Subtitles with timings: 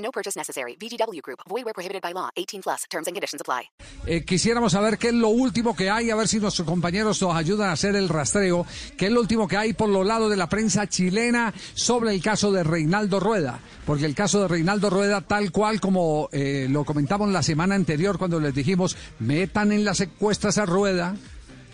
[0.00, 0.76] No purchase necessary.
[0.76, 1.40] VGW Group.
[1.48, 2.30] Void where prohibited by law.
[2.36, 2.84] 18 plus.
[2.90, 3.70] Terms and conditions apply.
[4.06, 7.34] Eh, quisiéramos saber qué es lo último que hay, a ver si nuestros compañeros nos
[7.34, 10.36] ayudan a hacer el rastreo, qué es lo último que hay por los lados de
[10.36, 13.60] la prensa chilena sobre el caso de Reinaldo Rueda.
[13.86, 18.18] Porque el caso de Reinaldo Rueda, tal cual como eh, lo comentamos la semana anterior
[18.18, 21.14] cuando les dijimos, metan en las encuestas a Rueda,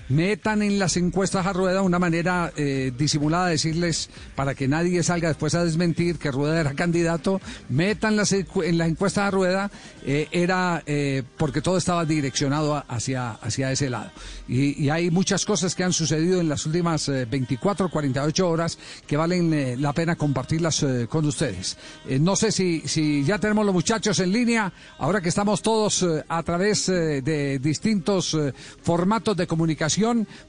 [0.09, 5.03] metan en las encuestas a Rueda una manera eh, disimulada de decirles para que nadie
[5.03, 9.71] salga después a desmentir que Rueda era candidato, metan en las encuestas a Rueda,
[10.05, 14.11] eh, era eh, porque todo estaba direccionado hacia, hacia ese lado.
[14.49, 18.79] Y, y hay muchas cosas que han sucedido en las últimas eh, 24, 48 horas
[19.07, 21.77] que valen la pena compartirlas con ustedes.
[22.21, 26.43] No sé si, si ya tenemos los muchachos en línea, ahora que estamos todos a
[26.43, 28.37] través de distintos
[28.83, 29.96] formatos de comunicación,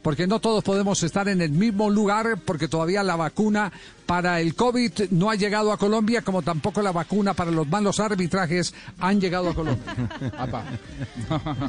[0.01, 3.71] porque no todos podemos estar en el mismo lugar, porque todavía la vacuna
[4.05, 7.99] para el COVID no ha llegado a Colombia, como tampoco la vacuna para los malos
[7.99, 9.93] arbitrajes han llegado a Colombia.
[10.37, 10.63] Apa.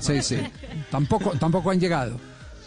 [0.01, 0.39] Sí, sí.
[0.91, 2.19] Tampoco, tampoco han llegado.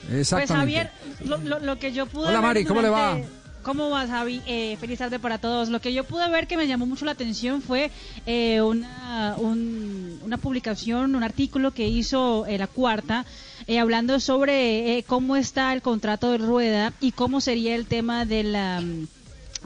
[0.08, 0.56] Pues Exactamente.
[0.56, 0.92] Javier,
[1.26, 3.18] lo, lo- lo que yo pude Hola, Mari, ¿cómo le va?
[3.64, 4.42] ¿Cómo vas, Javi?
[4.48, 5.70] Eh, feliz tarde para todos.
[5.70, 7.92] Lo que yo pude ver que me llamó mucho la atención fue
[8.26, 13.26] eh, una, un- una publicación, un artículo que hizo eh, La Cuarta,
[13.68, 18.26] eh, hablando sobre eh, cómo está el contrato de Rueda y cómo sería el tema
[18.26, 18.82] de la,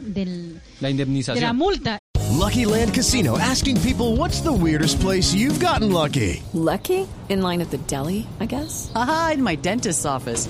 [0.02, 1.56] del, La de la indemnización.
[1.56, 1.98] multa.
[2.38, 6.44] Lucky Land Casino asking people what's the weirdest place you've gotten lucky?
[6.54, 7.08] Lucky?
[7.30, 8.92] In line at the deli, I guess?
[8.94, 10.50] Aha, in my dentist's office.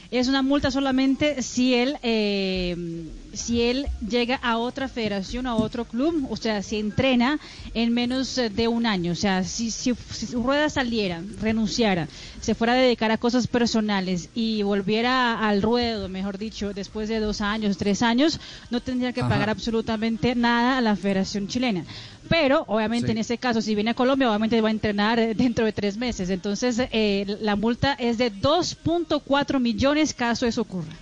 [0.19, 2.75] es una multa solamente si él eh,
[3.33, 7.39] si él llega a otra federación, a otro club, o sea, si entrena
[7.73, 12.07] en menos de un año, o sea, si, si, si Rueda saliera, renunciara,
[12.41, 17.19] se fuera a dedicar a cosas personales y volviera al ruedo, mejor dicho, después de
[17.19, 19.29] dos años, tres años, no tendría que Ajá.
[19.29, 21.85] pagar absolutamente nada a la Federación Chilena.
[22.29, 23.11] Pero, obviamente, Sí.
[23.11, 26.29] en ese caso, si viene a Colombia, obviamente va a entrenar dentro de tres meses.
[26.29, 30.93] Entonces, eh, la multa es de 2.4 millones caso eso ocurra.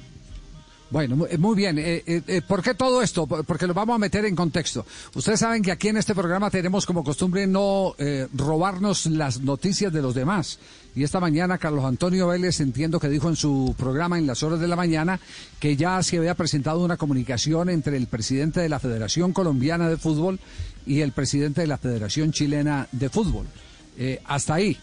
[0.91, 1.77] Bueno, mu- muy bien.
[1.77, 3.27] Eh, eh, eh, ¿Por qué todo esto?
[3.27, 4.85] Por- Porque lo vamos a meter en contexto.
[5.13, 9.93] Ustedes saben que aquí en este programa tenemos como costumbre no eh, robarnos las noticias
[9.93, 10.57] de los demás.
[10.95, 14.59] Y esta mañana Carlos Antonio Vélez entiendo que dijo en su programa en las horas
[14.59, 15.19] de la mañana
[15.59, 19.97] que ya se había presentado una comunicación entre el presidente de la Federación Colombiana de
[19.97, 20.39] Fútbol
[20.87, 23.45] y el presidente de la Federación Chilena de Fútbol.
[24.25, 24.75] Hasta ahí.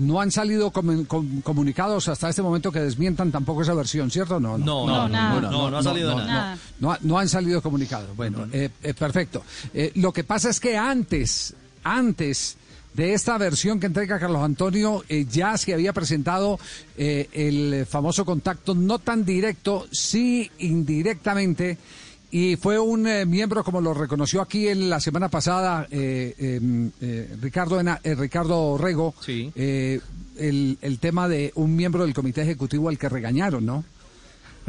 [0.00, 4.40] No han salido comu- com- comunicados hasta este momento que desmientan tampoco esa versión, ¿cierto?
[4.40, 6.26] No, No, No, no, no, no, no ha salido nada.
[6.26, 6.58] Nada.
[6.80, 8.16] no, ha- no han salido comunicados.
[8.16, 9.42] Bueno, eh, eh, perfecto.
[9.72, 12.56] Eh, lo que pasa es que antes, antes
[12.94, 16.58] de esta versión que entrega Carlos Antonio, eh, ya se había presentado
[16.96, 21.78] eh, el famoso contacto no tan directo, sí indirectamente.
[22.32, 26.90] Y fue un eh, miembro, como lo reconoció aquí en la semana pasada, eh, eh,
[27.00, 29.50] eh, Ricardo, Ena- eh, Ricardo Rego, Sí.
[29.56, 30.00] eh,
[30.38, 33.84] el, el tema de un miembro del comité ejecutivo al que regañaron, ¿no?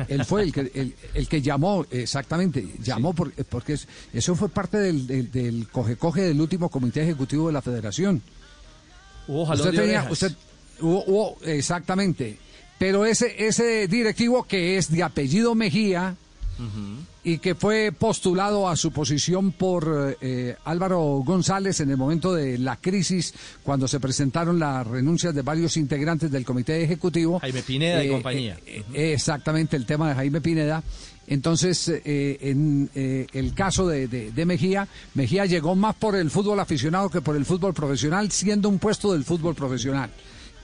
[0.07, 4.49] Él fue el que, el, el que llamó, exactamente, llamó por- porque es- eso fue
[4.49, 8.21] parte del, del, del coge-coge del último comité ejecutivo de la federación.
[9.27, 10.31] Hubo jalón Usted de tenía, usted,
[10.79, 12.37] hubo- hubo- exactamente,
[12.79, 16.15] pero ese, ese directivo que es de apellido Mejía
[17.23, 22.57] y que fue postulado a su posición por eh, Álvaro González en el momento de
[22.59, 23.33] la crisis,
[23.63, 27.39] cuando se presentaron las renuncias de varios integrantes del comité ejecutivo.
[27.39, 28.59] Jaime Pineda y compañía.
[28.65, 30.83] eh, eh, exactamente, el tema de Jaime Pineda.
[31.27, 36.29] Entonces, eh, en eh, el caso de, de- de Mejía, Mejía llegó más por el
[36.29, 40.09] fútbol aficionado que por el fútbol profesional, siendo un puesto del fútbol profesional.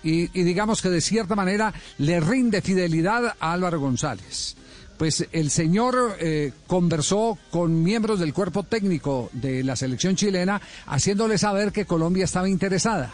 [0.03, 4.55] Y, y digamos que de cierta manera le rinde fidelidad a Álvaro González.
[4.97, 11.37] Pues el señor eh, conversó con miembros del cuerpo técnico de la selección chilena, haciéndole
[11.37, 13.13] saber que Colombia estaba interesada.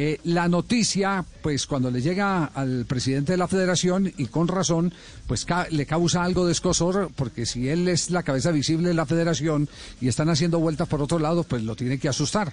[0.00, 4.92] Eh, la noticia, pues cuando le llega al presidente de la federación, y con razón,
[5.26, 9.06] pues le causa algo de escosor, porque si él es la cabeza visible de la
[9.06, 9.68] federación
[10.00, 12.52] y están haciendo vueltas por otro lado, pues lo tiene que asustar.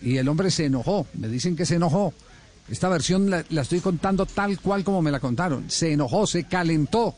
[0.00, 2.14] Y el hombre se enojó, me dicen que se enojó.
[2.70, 5.70] Esta versión la estoy contando tal cual como me la contaron.
[5.70, 7.16] Se enojó, se calentó.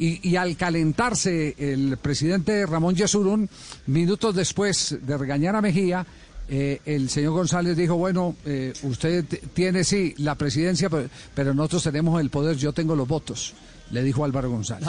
[0.00, 3.50] Y, y al calentarse el presidente Ramón Yesurún,
[3.86, 6.06] minutos después de regañar a Mejía,
[6.52, 9.24] eh, el señor González dijo, bueno, eh, usted
[9.54, 13.54] tiene sí la presidencia, pero, pero nosotros tenemos el poder, yo tengo los votos,
[13.92, 14.88] le dijo Álvaro González.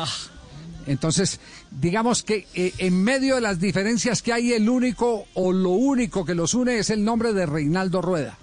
[0.87, 5.69] Entonces, digamos que eh, en medio de las diferencias que hay, el único o lo
[5.69, 8.39] único que los une es el nombre de Reinaldo Rueda.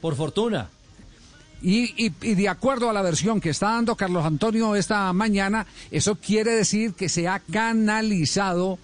[0.00, 0.68] Por fortuna.
[1.62, 5.66] Y, y- y de acuerdo a la versión que está dando Carlos Antonio esta mañana,
[5.90, 8.78] eso quiere decir que se ha canalizado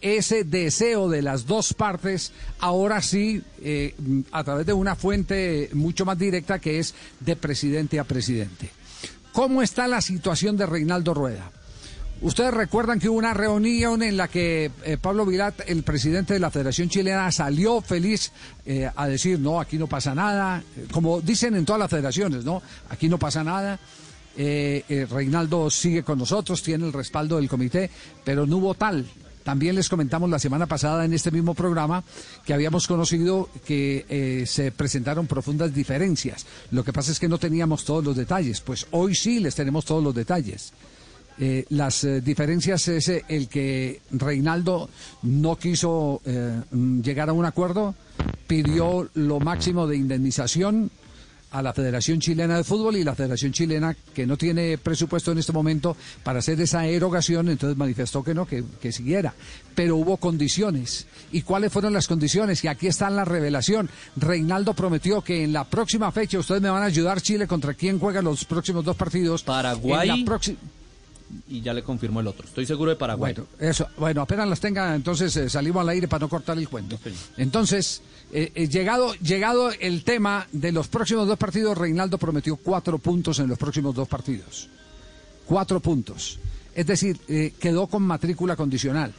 [0.00, 3.94] ese deseo de las dos partes, ahora sí, eh,
[4.30, 8.70] a través de una fuente mucho más directa que es de presidente a presidente.
[9.32, 11.50] ¿Cómo está la situación de Reinaldo Rueda?
[12.20, 16.40] Ustedes recuerdan que hubo una reunión en la que eh, Pablo Vilat, el presidente de
[16.40, 18.32] la Federación Chilena, salió feliz
[18.66, 22.44] eh, a decir, no, aquí no pasa nada, eh, como dicen en todas las federaciones,
[22.44, 22.60] ¿no?
[22.90, 23.78] Aquí no pasa nada.
[24.36, 27.90] Reinaldo sigue con nosotros, tiene el respaldo del comité,
[28.24, 29.04] pero no hubo tal.
[29.42, 32.04] También les comentamos la semana pasada en este mismo programa
[32.46, 36.46] que habíamos conocido que se presentaron profundas diferencias.
[36.70, 39.84] Lo que pasa es que no teníamos todos los detalles, pues hoy sí les tenemos
[39.84, 40.72] todos los detalles.
[41.40, 44.90] Eh, las eh, diferencias es eh, el que Reinaldo
[45.22, 47.94] no quiso eh, mm, llegar a un acuerdo,
[48.46, 50.90] pidió lo máximo de indemnización
[51.50, 55.38] a la Federación Chilena de Fútbol y la Federación Chilena, que no tiene presupuesto en
[55.38, 59.32] este momento para hacer esa erogación, entonces manifestó que no, que, que siguiera.
[59.74, 61.06] Pero hubo condiciones.
[61.32, 62.64] ¿Y cuáles fueron las condiciones?
[62.64, 63.88] Y aquí está la revelación.
[64.16, 67.98] Reinaldo prometió que en la próxima fecha ustedes me van a ayudar Chile contra quién
[67.98, 69.42] juega los próximos dos partidos.
[69.42, 70.10] Paraguay.
[70.10, 70.30] En la
[71.48, 72.46] Y ya le confirmó el otro.
[72.46, 73.34] Estoy seguro de Paraguay.
[73.34, 76.68] bueno, eso, bueno, apenas las tenga, entonces eh, salimos al aire para no cortar el
[76.68, 76.98] cuento.
[77.36, 78.02] Entonces,
[78.32, 83.38] eh, eh, llegado, llegado el tema de los próximos dos partidos, Reinaldo prometió cuatro puntos
[83.38, 84.68] en los próximos dos partidos.
[85.46, 86.38] Cuatro puntos.
[86.74, 87.18] Es decir,
[87.58, 89.12] quedó con matrícula condicional.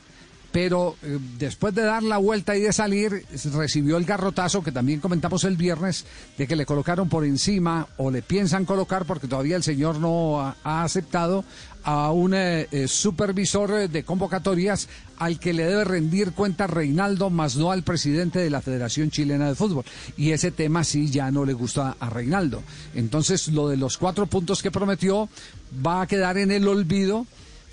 [0.51, 4.99] Pero eh, después de dar la vuelta y de salir, recibió el garrotazo que también
[4.99, 6.05] comentamos el viernes,
[6.37, 10.41] de que le colocaron por encima o le piensan colocar, porque todavía el señor no
[10.41, 11.43] ha, aceptado,
[11.83, 17.55] a un eh, eh, supervisor de convocatorias al que le debe rendir cuenta Reinaldo, más
[17.55, 19.83] no al presidente de la Federación Chilena de Fútbol.
[20.17, 22.63] Y ese tema sí ya no le gusta a Reinaldo.
[22.95, 25.29] Entonces, lo de los cuatro puntos que prometió
[25.85, 27.27] va a quedar en el olvido.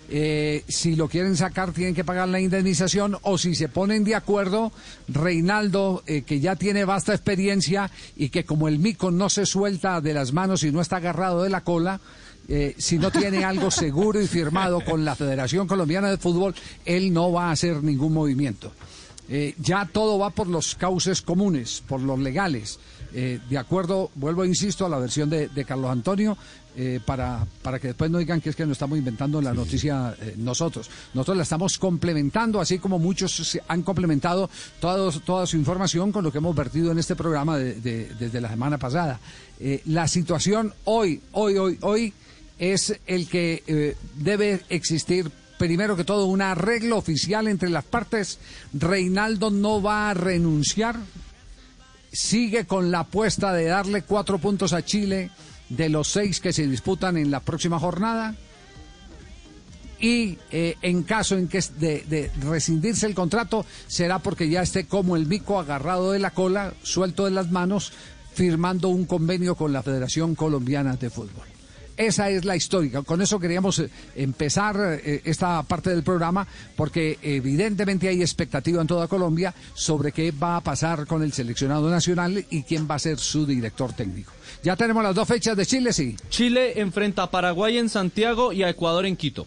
[0.08, 4.14] Eh, si lo quieren sacar tienen que pagar la indemnización o si se ponen de
[4.14, 4.70] acuerdo,
[5.08, 10.00] Reinaldo, eh, que ya tiene vasta experiencia y que como el mico no se suelta
[10.00, 12.00] de las manos y no está agarrado de la cola,
[12.48, 16.54] eh, si no tiene algo seguro y firmado con la Federación Colombiana de Fútbol,
[16.84, 18.72] él no va a hacer ningún movimiento.
[19.28, 22.78] Eh, ya todo va por los cauces comunes, por los legales.
[23.18, 26.36] Eh, de acuerdo, vuelvo e insisto a la versión de, de Carlos Antonio,
[26.76, 30.14] eh, para, para que después no digan que es que nos estamos inventando la noticia
[30.20, 30.90] eh, nosotros.
[31.14, 36.24] Nosotros la estamos complementando, así como muchos se han complementado toda, toda su información con
[36.24, 39.18] lo que hemos vertido en este programa de- de- desde la semana pasada.
[39.58, 42.12] Eh, la situación hoy, hoy, hoy, hoy
[42.58, 48.38] es el que debe existir primero que todo un arreglo oficial entre las partes.
[48.74, 50.96] Reinaldo no va a renunciar,
[52.16, 55.30] sigue con la apuesta de darle cuatro puntos a Chile
[55.68, 58.34] de los seis que se disputan en la próxima jornada.
[60.00, 64.86] Y eh, en caso en que de, de rescindirse el contrato, será porque ya esté
[64.86, 67.92] como el mico agarrado de la cola, suelto de las manos,
[68.34, 71.55] firmando un convenio con la Federación Colombiana de Fútbol.
[71.96, 73.02] Esa es la histórica.
[73.02, 78.86] Con eso queríamos eh, empezar eh, esta parte del programa porque evidentemente hay expectativa en
[78.86, 82.98] toda Colombia sobre qué va a pasar con el seleccionado nacional y quién va a
[82.98, 84.32] ser su director técnico.
[84.62, 86.16] Ya tenemos las dos fechas de Chile, sí.
[86.28, 89.46] Chile enfrenta a Paraguay en Santiago y a Ecuador en Quito.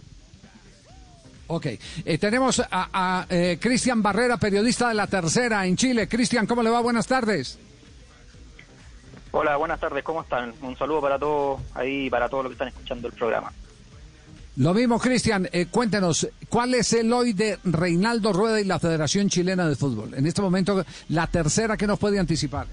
[1.51, 1.65] Ok,
[2.05, 6.07] Eh, tenemos a, a, eh, Cristian Barrera, periodista de La Tercera en Chile.
[6.07, 6.79] Cristian, ¿cómo le va?
[6.79, 7.57] Buenas tardes.
[9.31, 10.53] Hola, buenas tardes, ¿cómo están?
[10.61, 13.51] Un saludo para todos ahí, para todos los que están escuchando el programa.
[14.57, 19.29] Lo mismo, Cristian, eh, cuéntenos, ¿cuál es el hoy de Reinaldo Rueda y la Federación
[19.29, 20.15] Chilena de Fútbol?
[20.15, 22.67] En este momento, la tercera que nos puede anticipar.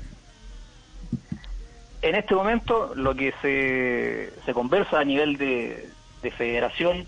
[2.03, 5.89] En este momento, lo que se, se conversa a nivel de,
[6.23, 7.07] de federación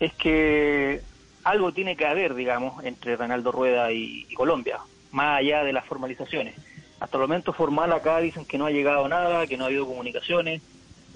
[0.00, 1.02] es que
[1.44, 4.78] algo tiene que haber, digamos, entre Reinaldo Rueda y, y Colombia,
[5.12, 6.54] más allá de las formalizaciones.
[7.00, 9.86] Hasta el momento formal acá dicen que no ha llegado nada, que no ha habido
[9.86, 10.62] comunicaciones,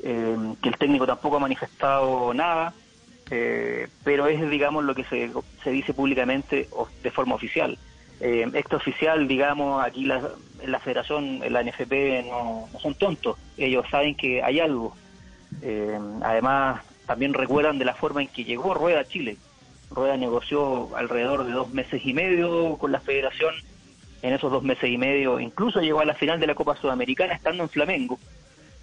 [0.03, 2.75] eh, que el técnico tampoco ha manifestado nada,
[3.31, 5.31] eh, pero es, digamos, lo que se,
[5.65, 7.79] se dice públicamente o de forma oficial.
[8.21, 10.23] Eh, extraoficial, digamos, aquí la,
[10.65, 14.95] la federación, la NFP, no, no son tontos, ellos saben que hay algo.
[15.61, 19.37] Eh, además, también recuerdan de la forma en que llegó Rueda a Chile.
[19.91, 23.55] Rueda negoció alrededor de dos meses y medio con la federación.
[24.23, 27.35] En esos dos meses y medio incluso llegó a la final de la Copa Sudamericana
[27.35, 28.19] estando en Flamengo.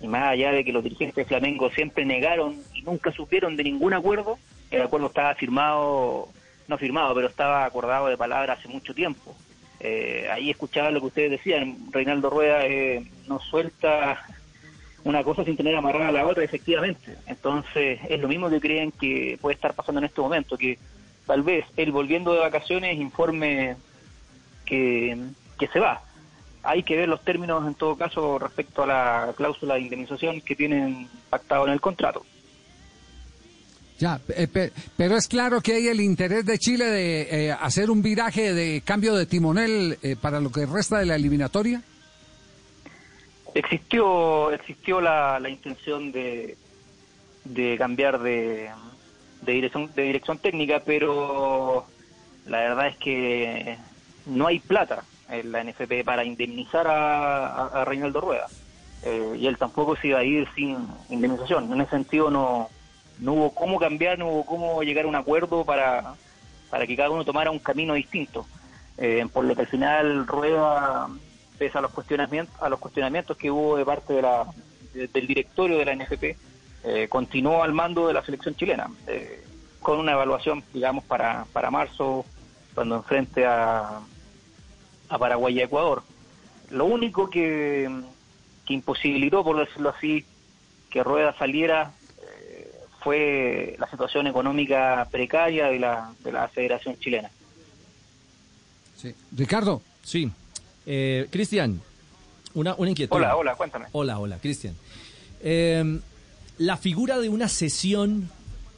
[0.01, 3.63] Y más allá de que los dirigentes de Flamengo siempre negaron y nunca supieron de
[3.63, 4.37] ningún acuerdo,
[4.71, 6.27] el acuerdo estaba firmado,
[6.67, 9.35] no firmado, pero estaba acordado de palabra hace mucho tiempo.
[9.79, 14.21] Eh, ahí escuchaba lo que ustedes decían, Reinaldo Rueda eh, no suelta
[15.05, 17.15] una cosa sin tener amarrada la otra, efectivamente.
[17.27, 20.77] Entonces, es lo mismo que creen que puede estar pasando en este momento, que
[21.25, 23.77] tal vez él volviendo de vacaciones informe
[24.69, 25.17] que,
[25.59, 26.01] que se va.
[26.63, 30.55] Hay que ver los términos, en todo caso, respecto a la cláusula de indemnización que
[30.55, 32.25] tienen pactado en el contrato.
[33.97, 37.89] Ya, eh, pe- pero es claro que hay el interés de Chile de eh, hacer
[37.89, 41.81] un viraje de cambio de timonel eh, para lo que resta de la eliminatoria.
[43.53, 46.55] Existió, existió la, la intención de,
[47.45, 48.69] de cambiar de,
[49.41, 51.85] de dirección, de dirección técnica, pero
[52.45, 53.77] la verdad es que
[54.29, 58.47] no hay plata en la NFP para indemnizar a, Reinaldo Rueda.
[59.03, 60.77] Eh, y él tampoco se iba a ir sin
[61.09, 61.71] indemnización.
[61.71, 62.69] En ese sentido no,
[63.19, 66.15] no hubo cómo cambiar, no hubo cómo llegar a un acuerdo para,
[66.69, 68.45] para que cada uno tomara un camino distinto.
[68.97, 71.07] Eh, por lo que al final Rueda,
[71.57, 74.45] pese a los cuestionamientos, a los cuestionamientos que hubo de parte de la,
[74.93, 76.35] de- del directorio de la NFP,
[76.83, 79.45] eh, continuó al mando de la selección chilena, eh,
[79.79, 82.25] con una evaluación, digamos, para, para marzo,
[82.75, 83.99] cuando enfrente a,
[85.09, 86.03] a Paraguay y a Ecuador.
[86.69, 87.89] Lo único que,
[88.65, 90.25] que imposibilitó, por decirlo así,
[90.89, 92.71] que Rueda saliera eh,
[93.03, 97.31] fue la situación económica precaria de la, de la Federación Chilena.
[99.31, 99.81] Ricardo.
[100.03, 100.29] Sí.
[100.85, 101.81] Eh, Cristian,
[102.53, 103.15] una, una inquietud.
[103.15, 103.85] Hola, hola, cuéntame.
[103.91, 104.75] Hola, hola, Cristian.
[105.41, 105.99] Eh,
[106.57, 108.29] la figura de una sesión,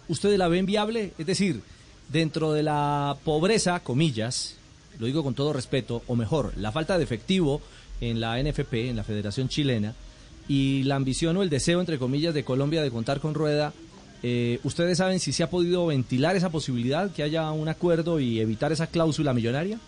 [0.07, 1.13] ¿usted la ven viable?
[1.17, 1.61] Es decir,
[2.09, 4.57] dentro de la pobreza, comillas,
[4.99, 7.61] lo digo con todo respeto, o mejor, la falta de efectivo
[7.99, 9.93] en la NFP, en la Federación Chilena,
[10.47, 13.73] y la ambición o el deseo, entre comillas, de Colombia de contar con Rueda,
[14.23, 18.39] eh, ¿ustedes saben si se ha podido ventilar esa posibilidad, que haya un acuerdo y
[18.39, 19.79] evitar esa cláusula millonaria?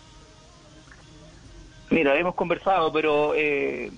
[1.90, 3.92] Mira, hemos conversado, pero eh,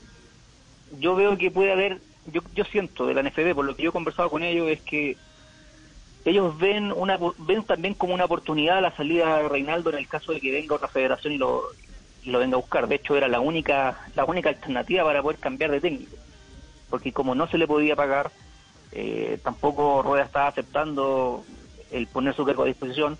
[0.98, 2.00] yo veo que puede haber,
[2.32, 4.80] yo, yo siento de la NFB, por lo que yo he conversado con ellos, es
[4.82, 5.16] que
[6.26, 10.33] ellos ven una ven también como una oportunidad la salida de Reinaldo en el caso
[10.33, 11.62] de que venga otra federación y lo,
[12.25, 12.88] y lo venga a buscar.
[12.88, 16.16] De hecho, era la única la única alternativa para poder cambiar de técnico,
[16.90, 18.33] porque como no se le podía pagar,
[18.90, 21.45] eh, tampoco Rueda estaba aceptando
[21.92, 23.16] el poner su cargo a disposición.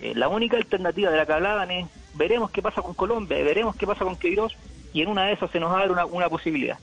[0.00, 3.76] Eh, la única alternativa de la que hablaban es veremos qué pasa con Colombia, veremos
[3.76, 4.54] qué pasa con Queiroz
[4.94, 6.78] y en una de esas se nos va a dar una, una posibilidad.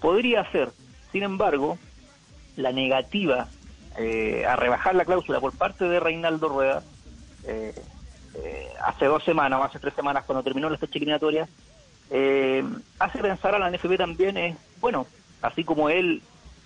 [0.00, 0.70] Podría ser,
[1.12, 1.76] sin embargo,
[2.56, 3.48] la negativa
[3.98, 6.82] eh, a rebajar la cláusula por parte de Reinaldo Rueda
[7.44, 7.74] eh,
[8.34, 11.48] eh, hace dos semanas o hace tres semanas cuando terminó la fecha eliminatoria
[12.10, 12.64] eh,
[12.98, 15.06] hace pensar a la NFP también es bueno
[15.42, 16.22] así como él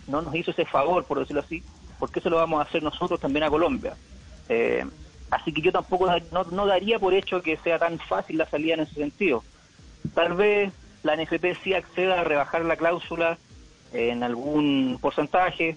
[0.08, 1.62] no nos hizo ese favor por decirlo así
[1.98, 3.94] ¿por qué se lo vamos a hacer nosotros también a Colombia?
[4.48, 4.84] Eh,
[5.30, 8.74] así que yo tampoco no, no daría por hecho que sea tan fácil la salida
[8.74, 9.42] en ese sentido
[10.14, 10.72] tal vez
[11.02, 13.38] la NFP sí acceda a rebajar la cláusula
[13.92, 15.76] en algún porcentaje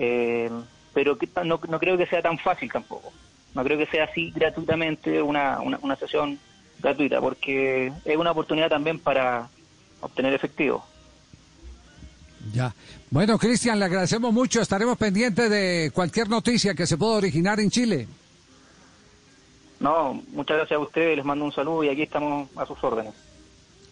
[0.00, 0.50] eh,
[0.94, 3.12] pero que no, no creo que sea tan fácil tampoco.
[3.54, 6.38] No creo que sea así gratuitamente una, una, una sesión
[6.80, 9.48] gratuita, porque es una oportunidad también para
[10.00, 10.84] obtener efectivo.
[12.54, 12.74] Ya.
[13.10, 14.62] Bueno, Cristian, le agradecemos mucho.
[14.62, 18.08] Estaremos pendientes de cualquier noticia que se pueda originar en Chile.
[19.80, 23.12] No, muchas gracias a ustedes, les mando un saludo y aquí estamos a sus órdenes.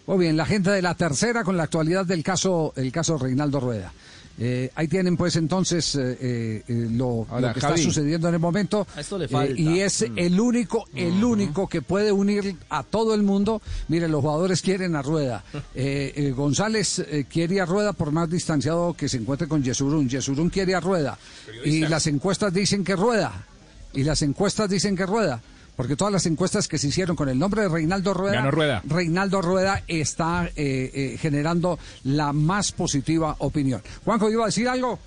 [0.06, 3.60] Muy bien, la gente de la tercera con la actualidad del caso, el caso Reinaldo
[3.60, 3.92] Rueda.
[4.40, 7.75] Eh, ahí tienen pues entonces eh, eh, eh, lo, Ahora, lo que Javi.
[7.75, 8.87] está sucediendo en el momento.
[8.95, 9.61] A esto le Eh, falta.
[9.61, 10.18] y es Mm.
[10.18, 13.61] el único, el único que puede unir a todo el mundo.
[13.88, 15.42] Miren, los jugadores quieren a Rueda.
[15.75, 20.09] Eh, eh, González eh, quiere a Rueda por más distanciado que se encuentre con Yesurún.
[20.09, 21.18] Yesurún quiere a Rueda.
[21.64, 23.45] Y las encuestas dicen que Rueda.
[23.92, 25.40] Y las encuestas dicen que Rueda.
[25.78, 28.82] Porque todas las encuestas que se hicieron con el nombre de Reinaldo Rueda, Ganó Rueda.
[28.85, 33.80] Reinaldo Rueda está eh, eh, generando la más positiva opinión.
[34.04, 34.99] Juanjo, ¿iba a decir algo?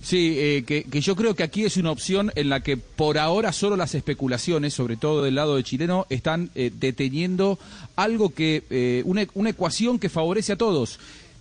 [0.00, 3.18] Sí, eh, que, que yo creo que aquí es una opción en la que por
[3.18, 7.58] ahora solo las especulaciones, sobre todo del lado de chileno, están eh, deteniendo
[7.94, 10.98] algo que, eh, una, una ecuación que favorece a todos.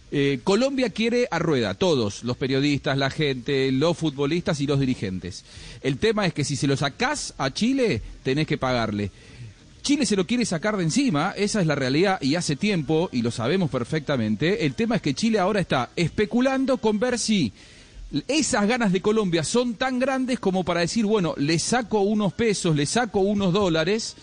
[0.10, 5.44] Eh, Colombia quiere a rueda, todos, los periodistas, la gente, los futbolistas y los dirigentes.
[5.82, 9.12] El tema es que si se lo sacás a Chile, tenés que pagarle.
[9.82, 13.22] Chile se lo quiere sacar de encima, esa es la realidad y hace tiempo, y
[13.22, 14.66] lo sabemos perfectamente.
[14.66, 17.52] El tema es que Chile ahora está especulando con ver si
[18.28, 22.76] esas ganas de Colombia son tan grandes como para decir, bueno, le saco unos pesos,
[22.76, 24.16] le saco unos dólares.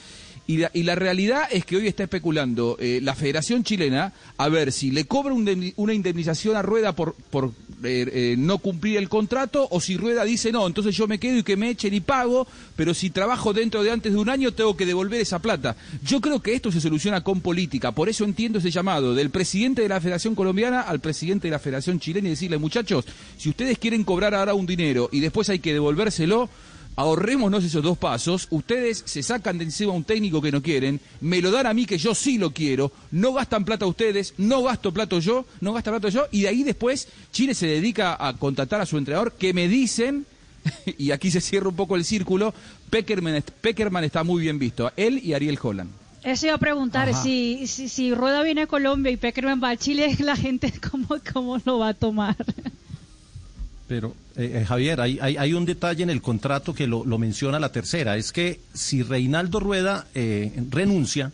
[0.46, 4.48] Y la, y la realidad es que hoy está especulando eh, la Federación Chilena a
[4.50, 9.08] ver si le cobra una indemnización a Rueda por, por eh, eh, no cumplir el
[9.08, 12.00] contrato o si Rueda dice no, entonces yo me quedo y que me echen y
[12.00, 12.46] pago,
[12.76, 15.76] pero si trabajo dentro de antes de un año tengo que devolver esa plata.
[16.04, 19.80] Yo creo que esto se soluciona con política, por eso entiendo ese llamado del presidente
[19.82, 23.06] de la Federación Colombiana al presidente de la Federación Chilena y decirle, muchachos,
[23.38, 26.50] si ustedes quieren cobrar ahora un dinero y después hay que devolvérselo,
[26.96, 31.00] ahorrémonos esos dos pasos, ustedes se sacan de encima a un técnico que no quieren,
[31.20, 34.62] me lo dan a mí que yo sí lo quiero, no gastan plata ustedes, no
[34.62, 38.34] gasto plata yo, no gasta plata yo, y de ahí después Chile se dedica a
[38.34, 40.26] contratar a su entrenador que me dicen,
[40.98, 42.54] y aquí se cierra un poco el círculo,
[42.90, 45.90] Peckerman, Peckerman está muy bien visto, él y Ariel Holland.
[46.22, 49.76] Eso iba a preguntar, si, si, si Rueda viene a Colombia y Peckerman va a
[49.76, 52.36] Chile, la gente cómo, cómo lo va a tomar.
[53.94, 57.16] Pero, eh, eh, Javier, hay, hay, hay un detalle en el contrato que lo, lo
[57.16, 61.30] menciona la tercera, es que si Reinaldo Rueda eh, renuncia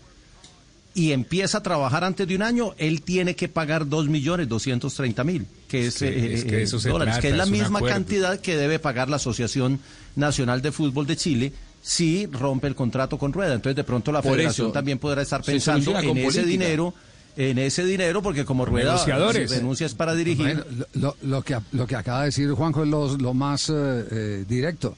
[0.93, 4.95] y empieza a trabajar antes de un año, él tiene que pagar dos millones doscientos
[4.95, 7.37] treinta mil, que es, que- eh, es que eh, eso se dólares, trata, que es
[7.39, 9.81] la es misma cantidad que debe pagar la Asociación
[10.17, 11.53] Nacional de Fútbol de Chile
[11.83, 13.55] si rompe el contrato con Rueda.
[13.55, 16.43] Entonces, de pronto la Por federación eso, también podrá estar pensando en ese política.
[16.45, 16.93] dinero,
[17.49, 20.65] en ese dinero, porque como Rueda es para dirigir.
[20.93, 23.73] Bueno, lo, que, lo que acaba de decir Juanjo es lo, lo más eh,
[24.11, 24.97] eh, directo.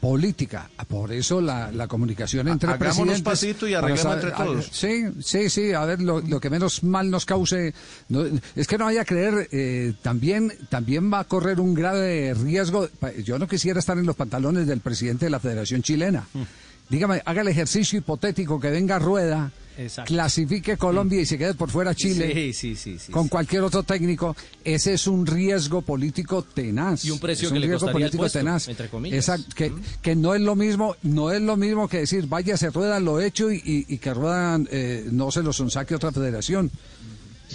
[0.00, 0.70] Política.
[0.88, 3.22] Por eso la, la comunicación entre Hagámonos presidentes.
[3.22, 4.68] pasito y arreglemos saber- entre todos.
[4.68, 5.72] a- Sí, sí, sí.
[5.74, 7.74] A ver, lo, lo que menos mal nos cause.
[8.08, 8.24] no-
[8.56, 12.88] es que no vaya a creer, eh, también, también va a correr un grave riesgo.
[13.24, 16.24] Yo no quisiera estar en los pantalones del presidente de la Federación Chilena.
[16.32, 16.42] Mm.
[16.88, 20.12] Dígame, haga el ejercicio hipotético que venga Rueda, Exacto.
[20.12, 22.98] clasifique Colombia y se quede por fuera Chile Sí, sí, sí.
[22.98, 23.28] sí, con sí.
[23.30, 27.04] cualquier otro técnico, ese es un riesgo político tenaz.
[27.04, 28.68] Y un precio Es que le riesgo costaría el político puesto, tenaz.
[28.68, 29.18] entre comillas.
[29.18, 32.70] Exacto, que, que no es lo mismo, no es lo mismo que decir, vaya, se
[32.70, 36.70] rueda lo hecho y, y- y que ruedan eh, no se los saque otra federación.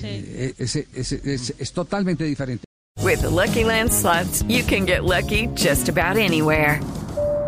[0.04, 2.66] Eh, ese- ese- es, es totalmente diferente.
[3.02, 6.80] With the Lucky Land slots, you can get lucky just about anywhere.